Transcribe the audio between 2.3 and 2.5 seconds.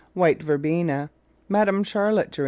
Ger.